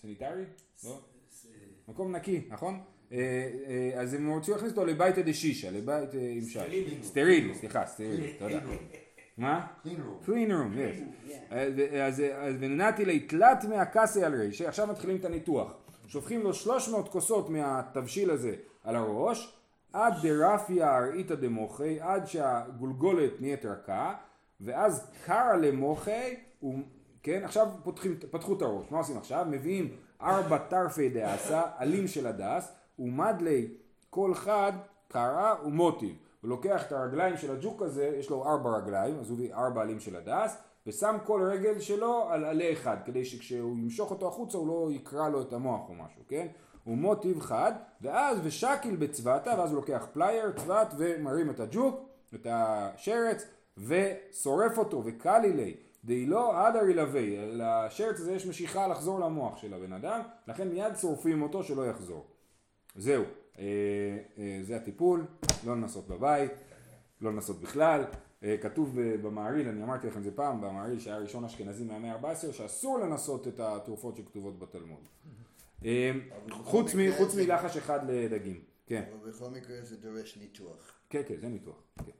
[0.00, 0.44] סניטרי?
[0.84, 1.00] לא?
[1.88, 2.80] מקום נקי, נכון?
[3.12, 3.18] אה,
[3.96, 6.40] אה, אז הם רוצים להכניס אותו לביתא דשישא, לבית אה, עם.
[6.40, 6.94] שיש.
[7.02, 8.60] סטרילי, סליחה, סטרילי, תודה.
[9.38, 9.66] מה?
[10.26, 11.54] room, yes.
[12.02, 12.22] אז-
[12.60, 15.74] ומנטיל ליה תלת מאה כסי על רישיה, עכשיו מתחילים את הניתוח.
[16.06, 19.56] שופכים לו 300 כוסות מהתבשיל הזה על הראש,
[19.92, 24.14] עד דרפיה ארעיתא דמוחי, עד שהגולגולת נהיית רכה,
[24.60, 26.34] ואז קרא למוחי,
[27.22, 29.46] כן, עכשיו פותחים, פתחו את הראש, מה עושים עכשיו?
[29.50, 29.88] מביאים
[30.22, 33.68] ארבע טרפי דעשה, עלים של הדס, ומדלי
[34.10, 34.72] כל חד
[35.08, 36.16] קרא ומוטיב.
[36.40, 39.82] הוא לוקח את הרגליים של הג'וק הזה, יש לו ארבע רגליים, אז הוא מביא ארבע
[39.82, 44.58] עלים של הדס, ושם כל רגל שלו על עלה אחד, כדי שכשהוא ימשוך אותו החוצה
[44.58, 46.46] הוא לא יקרע לו את המוח או משהו, כן?
[46.86, 52.00] ומותיב חד, ואז ושקיל בצבתא, ואז הוא לוקח פלייר, צבת, ומרים את הג'וק,
[52.34, 53.46] את השרץ,
[53.78, 55.74] ושורף אותו, וקלי ליה,
[56.04, 60.96] דאי לא הדר עילויה, לשרץ הזה יש משיכה לחזור למוח של הבן אדם, לכן מיד
[60.96, 62.26] שורפים אותו שלא יחזור.
[62.96, 63.24] זהו,
[63.58, 63.64] אה,
[64.38, 65.26] אה, זה הטיפול,
[65.66, 66.52] לא לנסות בבית,
[67.20, 68.04] לא לנסות בכלל.
[68.42, 72.52] אה, כתוב במהרי"ל, אני אמרתי לכם את זה פעם, במהרי"ל שהיה ראשון אשכנזי מהמאה ה-14,
[72.52, 75.00] שאסור לנסות את התרופות שכתובות בתלמוד.
[76.50, 79.02] חוץ מ- חוץ מלחש אחד לדגים, כן.
[79.20, 80.92] אבל בכל מקרה זה דורש ניתוח.
[81.10, 81.82] כן, כן, זה ניתוח.
[82.06, 82.12] כן.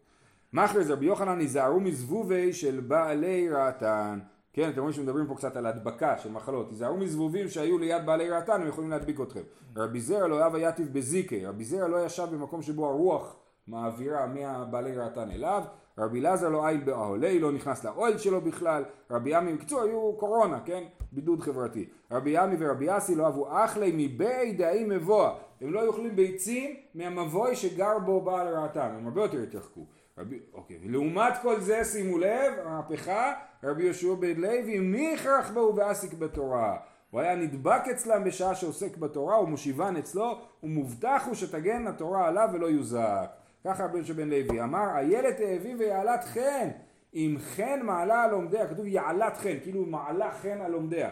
[0.53, 4.19] מאכרז רבי יוחנן היזהרו מזבובי של בעלי רעתן.
[4.53, 6.71] כן, אתם רואים שמדברים פה קצת על הדבקה של מחלות.
[6.71, 9.41] היזהרו מזבובים שהיו ליד בעלי רעתן, הם יכולים להדביק אתכם.
[9.77, 11.47] רבי זרע לא אהב היתיב בזיקי.
[11.47, 13.37] רבי זרע לא ישב במקום שבו הרוח
[13.67, 15.63] מעבירה מהבעלי רעתן אליו.
[15.99, 18.85] רבי אלעזר לא איל באוהלי, לא נכנס לאוהל שלו בכלל.
[19.11, 20.85] רבי עמי, בקיצור, היו קורונה, כן?
[21.13, 21.89] בידוד חברתי.
[22.11, 25.35] רבי עמי ורבי אסי לא אהבו אחלי מבית דאי מבוע.
[25.61, 29.81] הם לא אוכלים ביצים מהמבוי שגר בו בעל רעתן, הם הרבה יותר התרחקו.
[30.19, 33.33] רבי, אוקיי, ולעומת כל זה שימו לב, המהפכה,
[33.65, 36.77] רבי יהושע בן לוי מיכרח בהו ועסיק בתורה.
[37.11, 42.67] הוא היה נדבק אצלם בשעה שעוסק בתורה ומושיבן אצלו ומובטח הוא שתגן התורה עליו ולא
[42.67, 43.29] יוזק.
[43.65, 46.69] ככה רבי יהושע בן לוי אמר איילת האבים ויעלת חן
[47.15, 51.11] אם חן מעלה על לומדיה כתוב יעלת חן כאילו מעלה חן על לומדיה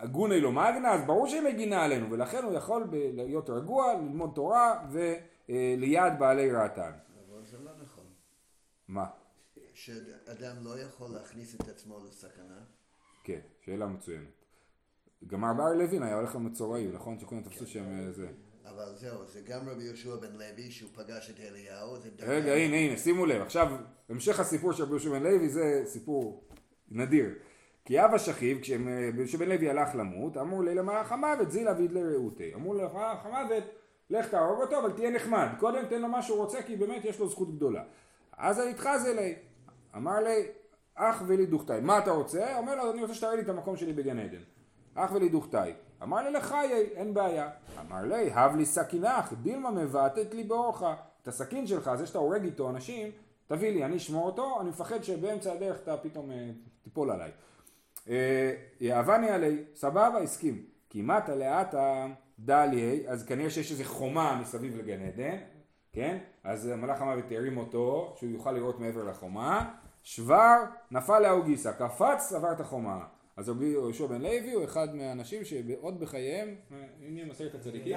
[0.00, 4.84] הגוני לא מגנה, אז ברור שהיא מגינה עלינו, ולכן הוא יכול להיות רגוע, ללמוד תורה
[4.90, 6.90] וליד בעלי רעתן.
[7.30, 8.04] אבל זה לא נכון.
[8.90, 9.06] מה?
[9.74, 12.58] שאדם לא יכול להכניס את עצמו לסכנה.
[13.24, 14.28] כן, שאלה מצוינת.
[15.26, 17.18] גם בר לוין היה הולך למצורעים, נכון?
[17.18, 18.28] שכולם תפסו שם אה, זה.
[18.64, 21.96] אבל זהו, זה גם רבי יהושע בן לוי, שהוא פגש את אליהו.
[22.18, 23.42] רגע, הנה, הנה, שימו לב.
[23.42, 23.72] עכשיו,
[24.08, 26.44] המשך הסיפור של רבי יהושע בן לוי זה סיפור
[26.88, 27.34] נדיר.
[27.84, 32.02] כי אב השכיב, כשרבי יהושע בן לוי הלך למות, אמרו לי למלאך המוות זילה וידלי
[32.02, 32.54] רעותי.
[32.54, 33.64] אמרו למלאך המוות,
[34.10, 35.48] לך תהרוג אותו, אבל תהיה נחמד.
[35.58, 37.82] קודם תן לו מה שהוא רוצה, כי באמת יש לו זכות גדולה.
[38.40, 39.34] אז היתחז אלי.
[39.96, 40.46] אמר לי,
[40.94, 41.80] אח ולי דוכתאי.
[41.80, 42.58] מה אתה רוצה?
[42.58, 44.42] אומר לו, אני רוצה שתראה לי את המקום שלי בגן עדן.
[44.94, 45.72] אח ולי דוכתאי.
[46.02, 47.50] אמר לי לחיי, אין בעיה.
[47.80, 50.82] אמר לי, הב לי סכינך, דילמה מבעטת לי באורך.
[51.22, 53.10] את הסכין שלך, זה שאתה הורג איתו אנשים,
[53.46, 56.50] תביא לי, אני אשמור אותו, אני מפחד שבאמצע הדרך אתה פתאום אה,
[56.82, 57.30] תיפול עליי.
[58.08, 60.64] אה, יאהבני עלי, סבבה, הסכים.
[60.90, 62.06] כמעט לאטה
[62.38, 65.36] דליה, אז כנראה שיש איזה חומה מסביב לגן עדן,
[65.92, 66.18] כן?
[66.44, 69.74] אז מלאך המוות הרים אותו, שהוא יוכל לראות מעבר לחומה.
[70.02, 70.56] שבר,
[70.90, 73.04] נפל לאוגיסה, קפץ, עבר את החומה.
[73.36, 76.76] אז רבי יהושע בן לוי הוא אחד מהאנשים שעוד בחייהם, אה,
[77.06, 77.96] הנה מסכת הצדיקים,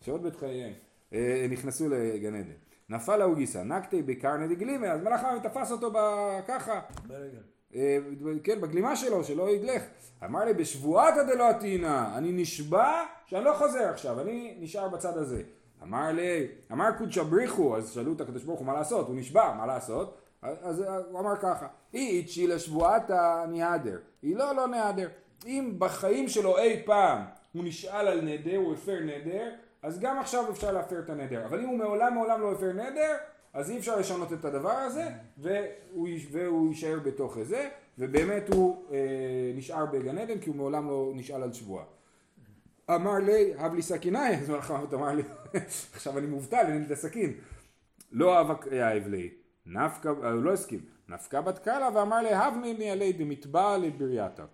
[0.00, 0.72] שעוד בחייהם
[1.12, 2.52] אה, נכנסו לגן עדן.
[2.88, 5.90] נפל לאוגיסה, נקטי בקרני דגלימה, אז מלאך המוות תפס אותו
[6.48, 6.80] ככה.
[7.74, 7.98] אה,
[8.44, 9.82] כן, בגלימה שלו, שלא ידלך.
[10.24, 15.42] אמר לי, בשבועתא דלא עתינא, אני נשבע שאני לא חוזר עכשיו, אני נשאר בצד הזה.
[15.82, 19.54] אמר לי, אמר קודשא בריחו, אז שאלו את הקדוש ברוך הוא מה לעשות, הוא נשבע,
[19.58, 20.18] מה לעשות?
[20.42, 25.08] אז הוא אמר ככה, אי איצ'י לשבועתא נהדר, היא לא, לא נהדר.
[25.46, 27.18] אם בחיים שלו אי פעם
[27.52, 29.50] הוא נשאל על נדר, הוא הפר נדר,
[29.82, 31.44] אז גם עכשיו אפשר להפר את הנדר.
[31.44, 33.16] אבל אם הוא מעולם מעולם לא הפר נדר,
[33.52, 37.68] אז אי אפשר לשנות את הדבר הזה, והוא, והוא יישאר בתוך זה,
[37.98, 38.98] ובאמת הוא אה,
[39.54, 41.84] נשאר בגן עדן, כי הוא מעולם לא נשאל על שבועה.
[42.90, 45.22] אמר לי, הב לי סכינאי, אז המוות אמר לי,
[45.94, 47.32] עכשיו אני מובטל, אין לי את הסכין.
[48.12, 49.30] לא אהב יאהב לי,
[49.66, 54.44] נפקא, אה, הוא לא הסכים, נפקא בת קלה ואמר לי, הבני לי עלי דמטבע לברייתא.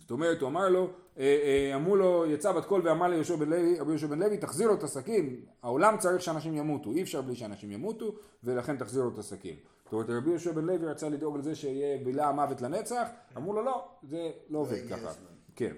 [0.00, 3.48] זאת אומרת, הוא אמר לו, אה, אה, אמרו לו, יצא בת קול ואמר ליהושע בן
[3.50, 7.22] לוי, רבי יהושע בן לוי, תחזיר לו את הסכין, העולם צריך שאנשים ימותו, אי אפשר
[7.22, 8.14] בלי שאנשים ימותו,
[8.44, 9.56] ולכן תחזיר לו את הסכין.
[9.84, 13.62] זאת אומרת, רבי יהושע בן לוי רצה לדאוג לזה שיהיה בילה המוות לנצח, אמרו לו,
[13.62, 15.12] לא, זה לא עובד ככה.
[15.56, 15.72] כן.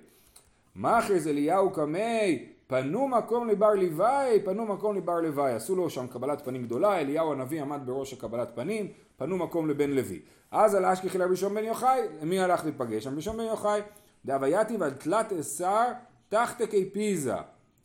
[0.76, 5.52] מאחז אליהו קמי, פנו מקום לבר לוואי, פנו מקום לבר לוואי.
[5.52, 9.90] עשו לו שם קבלת פנים גדולה, אליהו הנביא עמד בראש הקבלת פנים, פנו מקום לבן
[9.90, 10.20] לוי.
[10.50, 13.06] אז על אשכחי לרבי שמעון בן יוחאי, מי הלך להיפגש?
[13.06, 13.80] רבי שמעון בן יוחאי.
[14.24, 15.92] דהווייתי ועל תלת אסר
[16.28, 17.34] תחתקי פיזה.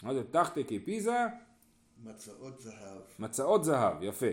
[0.04, 1.26] מה זה תחתקי פיזה?
[2.04, 3.02] מצאות זהב.
[3.20, 4.26] מצאות זהב, יפה.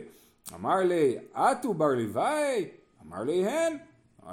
[0.55, 2.69] אמר לי, אטו בר לוואי?
[3.07, 3.77] אמר לי, הן.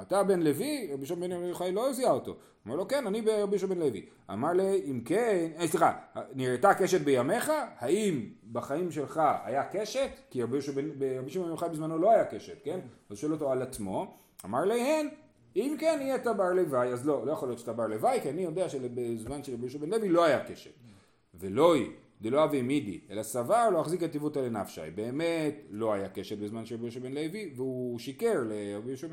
[0.02, 0.88] אתה בן לוי?
[0.92, 2.36] רבי יהושע בן יוחאי לא זיהה אותו.
[2.64, 4.06] אומר לו, כן, אני רבי יהושע בן לוי.
[4.32, 5.92] אמר לי, אם כן, אה, סליחה,
[6.34, 7.52] נראתה קשת בימיך?
[7.78, 10.08] האם בחיים שלך היה קשת?
[10.30, 10.88] כי רבי יהושע בן
[11.34, 12.80] יוחאי בזמנו לא היה קשת, כן?
[13.10, 14.16] אז שואל אותו על עצמו.
[14.44, 15.08] אמר להן,
[15.56, 18.42] אם כן נהיית בר לוואי, אז לא, לא יכול להיות שאתה בר לוואי, כי אני
[18.42, 20.70] יודע שבזמן של רבי יהושע בן לוי לא היה קשת.
[21.34, 24.80] ולא היא, דלא אבי מידי, אלא סבר לא החזיק את טיבותא לנפשי.
[24.94, 29.06] באמת לא היה קשת בזמן של רבי יהושע בן לוי, והוא שיקר לרבי יהושע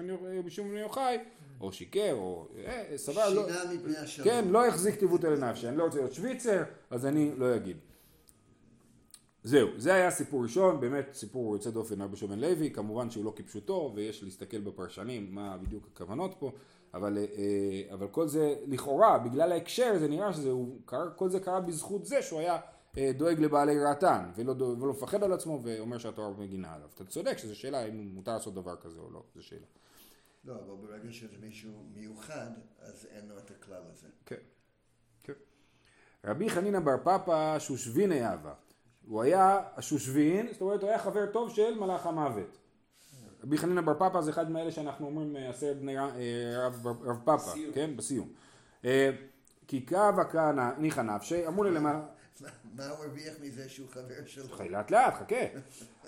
[0.64, 1.18] בן יוחאי,
[1.62, 3.48] או שיקר, או אה, סבר לא...
[3.48, 4.28] שינה מפני השלום.
[4.28, 7.78] כן, לא החזיק טיבותא לנפשי, אני לא רוצה להיות שוויצר, אז אני לא אגיד.
[9.44, 13.26] זהו, זה היה סיפור ראשון, באמת סיפור יוצא דופן רבי יהושע בן לוי, כמובן שהוא
[13.26, 16.52] לא כפשוטו, ויש להסתכל בפרשנים מה בדיוק הכוונות פה,
[16.94, 22.22] אבל, אה, אבל כל זה לכאורה, בגלל ההקשר, זה נראה שכל זה קרה בזכות זה
[22.22, 22.58] שהוא היה
[23.14, 26.90] דואג לבעלי רעתן, ולא, ולא מפחד על עצמו, ואומר שהתורה מגינה עליו.
[26.96, 29.66] אתה צודק שזו שאלה אם מותר לעשות דבר כזה או לא, זו שאלה.
[30.46, 32.52] לא, אבל ברגע שזה מישהו מיוחד,
[32.82, 34.08] אז אין לו את הכלל הזה.
[34.26, 34.36] כן,
[35.24, 35.34] כן.
[36.26, 38.54] רבי חנינא בר פפא שושביני אהבה.
[39.08, 42.58] הוא היה השושבין, זאת אומרת הוא היה חבר טוב של מלאך המוות.
[43.44, 46.10] רבי חנינא בר פפא זה אחד מאלה שאנחנו אומרים אה, עשרת בני אה,
[46.68, 47.52] רב, רב פפא.
[47.74, 47.98] כן?
[47.98, 48.30] בסיום.
[48.86, 49.10] אה,
[49.68, 49.98] כי קו
[50.32, 52.06] כהנא ניחא נפשי, אמרו ללמעלה, מה-
[52.76, 54.50] מה הוא הרוויח מזה שהוא חבר שלו?
[54.50, 55.36] חי לאט לאט, חכה.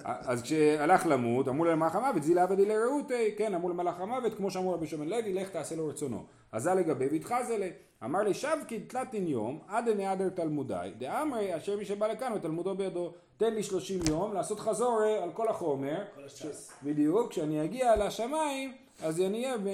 [0.03, 4.73] אז כשהלך למות, אמרו למלאך המוות, זילה עבדי לרעותי, כן, אמרו למלאך המוות, כמו שאמרו
[4.73, 6.25] רבי שמן לוי, לך תעשה לו רצונו.
[6.51, 7.71] אזל לגבי והתחזה לי.
[8.03, 13.13] אמר לי, שבקי תלתין יום, עד נעדר תלמודי, דאמרי אשר מי שבא לכאן ותלמודו בידו,
[13.37, 16.03] תן לי שלושים יום לעשות חזור אה, על כל החומר.
[16.15, 16.71] כל הש"ס.
[16.83, 19.67] בדיוק, כשאני אגיע לשמיים, אז אני אהיה עם,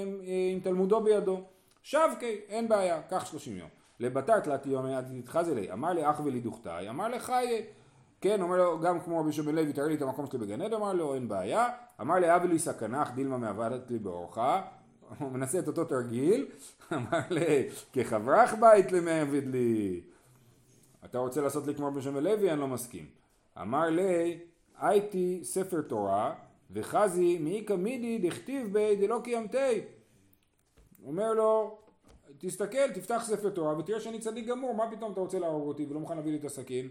[0.54, 1.42] עם תלמודו בידו.
[1.84, 3.81] שבקי, אין בעיה, קח שלושים יום.
[4.02, 7.66] לבתר תלת יום עד נתחזה לי, אמר לי אח ולידוכתאי, אמר לחיי.
[8.22, 10.74] כן, אומר לו, גם כמו רבי בן לוי, תראה לי את המקום שלי בגן עדן,
[10.74, 11.70] אמר לו, אין בעיה.
[12.02, 14.62] אמר לי, אבי לי סכנך, דילמה מעבדת לי באורחה.
[15.20, 16.48] הוא מנסה את אותו תרגיל,
[16.94, 20.02] אמר לי, כחברך בית למעבד לי.
[21.06, 22.52] אתה רוצה לעשות לי כמו רבי בן לוי?
[22.52, 23.06] אני לא מסכים.
[23.62, 24.40] אמר לי,
[24.78, 26.34] הייתי ספר תורה,
[26.72, 29.82] וחזי מאיכא מידי דכתיב בי דלא קיימתי.
[31.06, 31.78] אומר לו,
[32.42, 36.00] תסתכל, תפתח ספר תורה ותראה שאני צדיק גמור, מה פתאום אתה רוצה להרוג אותי ולא
[36.00, 36.90] מוכן להביא לי את הסכין?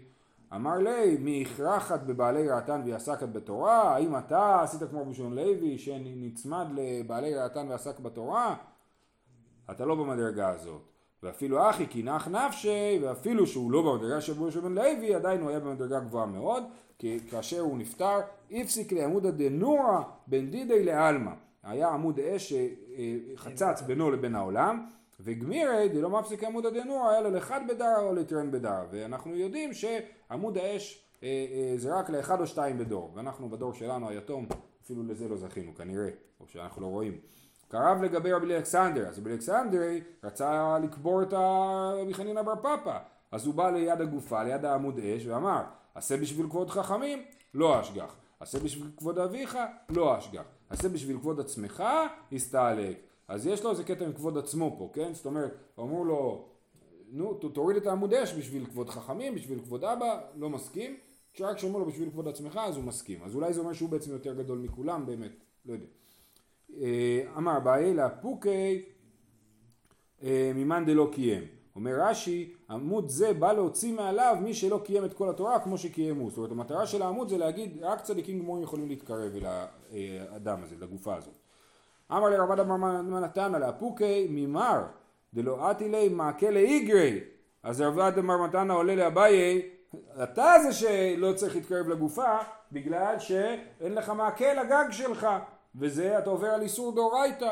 [0.55, 3.95] אמר לי, מי הכרחת בבעלי רעתן ויעסקת בתורה?
[3.95, 8.55] האם אתה עשית כמו רבי לוי שנצמד לבעלי רעתן ועסק בתורה?
[9.71, 10.81] אתה לא במדרגה הזאת.
[11.23, 15.49] ואפילו אחי כי נח נפשי, ואפילו שהוא לא במדרגה של רבי שמעון לוי, עדיין הוא
[15.49, 16.63] היה במדרגה גבוהה מאוד,
[16.99, 18.19] כי כאשר הוא נפטר,
[18.51, 21.31] הפסיק לעמודא דנורא בין דידי לעלמא.
[21.63, 24.85] היה עמוד אש שחצץ בינו לבין העולם,
[25.23, 28.83] וגמירי דלא מפסיק עמודא דנורא, היה לו לאחד בדרא או לטרן בדרא.
[28.91, 34.09] ואנחנו יודעים שעמוד האש אה, אה, זה רק לאחד או שתיים בדור, ואנחנו בדור שלנו
[34.09, 34.47] היתום,
[34.85, 37.17] אפילו לזה לא זכינו כנראה, או שאנחנו לא רואים.
[37.67, 42.97] קרב לגבי רבי אלכסנדר, אז רבי אלכסנדרי רצה לקבור את רבי חנינא בר פפא,
[43.31, 45.61] אז הוא בא ליד הגופה, ליד העמוד אש, ואמר,
[45.95, 49.57] עשה בשביל כבוד חכמים, לא אשגח, עשה בשביל כבוד אביך,
[49.89, 51.83] לא אשגח, עשה בשביל כבוד עצמך,
[52.31, 53.10] הסתעלק.
[53.31, 55.13] אז יש לו איזה קטע עם כבוד עצמו פה, כן?
[55.13, 56.45] זאת אומרת, אמרו לו,
[57.11, 60.97] נו, תוריד את העמוד אש בשביל כבוד חכמים, בשביל כבוד אבא, לא מסכים,
[61.33, 63.23] כשרק כשאומרו לו בשביל כבוד עצמך, אז הוא מסכים.
[63.23, 65.31] אז אולי זה אומר שהוא בעצם יותר גדול מכולם, באמת,
[65.65, 65.85] לא יודע.
[66.77, 68.81] אה, אמר אביי לאפוקי
[70.23, 71.43] אה, ממאן דלא קיים.
[71.75, 76.29] אומר רש"י, עמוד זה בא להוציא מעליו מי שלא קיים את כל התורה כמו שקיימו.
[76.29, 79.45] זאת אומרת, המטרה של העמוד זה להגיד רק צדיקים גמורים יכולים להתקרב אל
[80.31, 81.40] האדם הזה, לגופה הזאת.
[82.11, 84.83] אמר לרבד אמר על האפוקי ממר
[85.33, 87.19] דלא אתי לי מעקה לאיגרי.
[87.63, 89.61] אז רבד אמר מתנה עולה לאביי,
[90.23, 92.37] אתה זה שלא צריך להתקרב לגופה
[92.71, 95.27] בגלל שאין לך מעקה לגג שלך
[95.75, 97.51] וזה אתה עובר על איסור דאורייתא.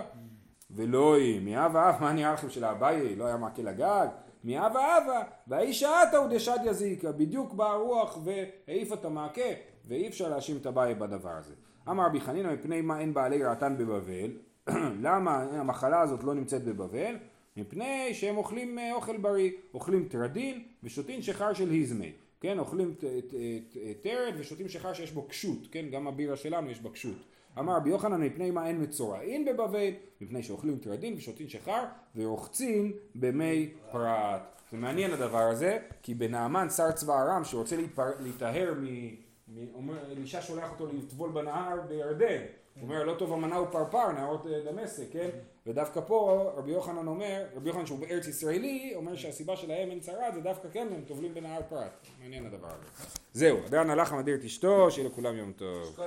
[0.72, 4.08] ולא היא, מאב ואב, מה נראה לכם שלאביי לא היה מעקה לגג?
[4.44, 9.42] מאב ואבה, והאיש שעתה הוא דשד יזיקה, בדיוק באה הרוח והעיף את המעקה,
[9.86, 11.54] ואי אפשר להאשים את אביי בדבר הזה.
[11.90, 14.32] אמר רבי חנינא, מפני מה אין בעלי רעתן בבבל?
[15.06, 17.16] למה המחלה הזאת לא נמצאת בבבל?
[17.58, 22.96] מפני שהם אוכלים אה, אוכל בריא, אוכלים טרדין ושותים שיכר של היזמי, כן, אוכלים
[24.02, 27.18] טרד ושותים שיכר שיש בו קשות, כן, גם הבירה שלנו יש בה קשות.
[27.60, 29.90] אמר רבי יוחנן מפני מה אין מצורעים בבבל,
[30.22, 31.84] מפני שאוכלים טרדין ושותים שיכר
[32.16, 34.42] ורוחצים במי פרת.
[34.72, 37.76] זה מעניין הדבר הזה, כי בנעמן שר צבא ארם שרוצה
[38.20, 38.86] להיטהר מ...
[40.12, 42.42] אלישע שולח אותו לטבול בנהר בירדן.
[42.82, 45.30] הוא אומר לא טוב המנה הוא פרפר, נהרות אה, דמשק, כן?
[45.68, 50.32] ודווקא פה רבי יוחנן אומר, רבי יוחנן שהוא בארץ ישראלי, אומר שהסיבה שלהם אין צרה
[50.32, 52.08] זה דווקא כן הם טובלים בנהר פרת.
[52.22, 53.10] מעניין הדבר הזה.
[53.34, 56.00] זהו, אדרן הלך המדיר את אשתו, שיהיה לכולם יום טוב.